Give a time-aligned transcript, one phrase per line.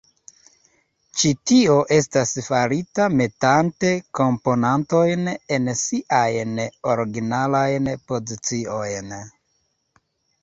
[1.21, 6.57] Ĉi tio estas farita metante komponantojn en siajn
[6.95, 9.13] originalajn poziciojn.